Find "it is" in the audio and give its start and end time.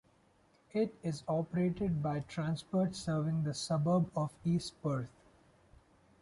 0.73-1.21